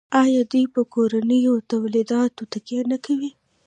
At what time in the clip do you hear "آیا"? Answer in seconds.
0.23-0.41